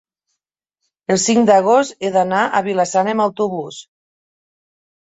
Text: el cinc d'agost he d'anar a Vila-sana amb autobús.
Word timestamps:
el 1.15 1.19
cinc 1.25 1.45
d'agost 1.51 2.01
he 2.01 2.11
d'anar 2.17 2.41
a 2.45 2.63
Vila-sana 2.71 3.17
amb 3.17 3.27
autobús. 3.31 3.83